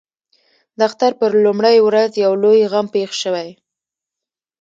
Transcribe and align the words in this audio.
د 0.77 0.79
اختر 0.87 1.11
پر 1.19 1.31
لومړۍ 1.45 1.77
ورځ 1.87 2.11
یو 2.23 2.33
لوی 2.43 2.61
غم 2.71 2.87
پېښ 2.95 3.09
شوی. 3.23 3.49